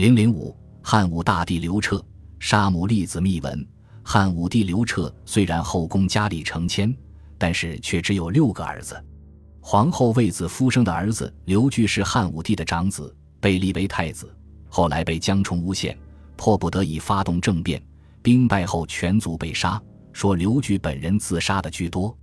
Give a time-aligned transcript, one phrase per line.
[0.00, 2.02] 零零五，汉武大帝刘彻
[2.38, 3.68] 杀母立子密文。
[4.02, 6.96] 汉武帝刘彻虽然后宫佳丽成千，
[7.36, 8.98] 但是却只有六个儿子。
[9.60, 14.34] 皇后卫子夫生的儿子刘据是汉武帝的长子，被立为太子。
[14.70, 15.94] 后来被江充诬陷，
[16.34, 17.78] 迫不得已发动政变，
[18.22, 19.78] 兵败后全族被杀。
[20.14, 22.16] 说刘据本人自杀的居多。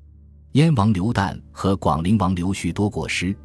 [0.53, 3.37] 燕王刘旦和广陵王刘旭多过失，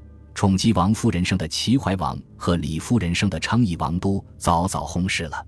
[0.42, 5.46] 宠姬王夫人生的齐怀王和李夫人生的昌邑王都早早薨逝了。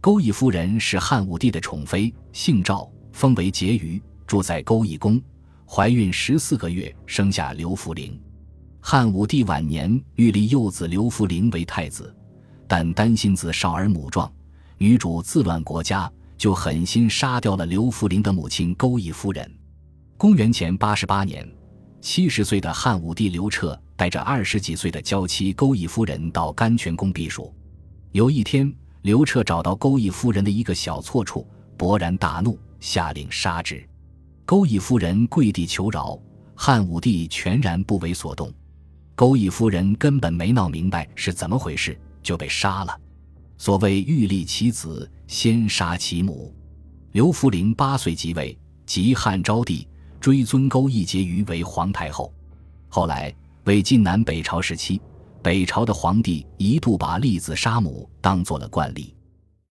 [0.00, 5.20] 钩弋夫人是汉武帝的宠妃，姓赵，封为婕妤，住在钩弋宫。
[5.66, 8.16] 怀孕十四个月，生下刘弗陵。
[8.78, 12.14] 汉武帝晚年欲立幼子刘弗陵为太子，
[12.68, 14.32] 但担心子少而母壮，
[14.76, 19.52] 女主自乱国家，就狠心杀掉了刘弗陵的母亲钩弋夫人。
[20.16, 21.44] 公元前八十八年，
[22.00, 27.52] 七十岁的汉武帝刘彻带着二十几岁的娇妻钩弋夫人到甘泉宫避暑。
[28.12, 33.84] 有一天，刘彻找到钩弋夫人的一个小错处，勃然大怒，下令杀之。
[34.44, 36.18] 钩弋夫人跪地求饶，
[36.54, 38.52] 汉武帝全然不为所动。
[39.14, 43.00] 钩弋夫人根本没闹明白是怎么回事，就被杀了。
[43.58, 46.54] 所谓欲立其子，先杀其母。
[47.12, 49.88] 刘弗陵八岁即位，即汉昭帝，
[50.28, 52.30] 追尊勾弋婕妤为皇太后。
[52.86, 53.34] 后来
[53.64, 55.00] 魏晋南北朝时期，
[55.42, 59.14] 北朝的皇帝一度把立子杀母当做了惯例。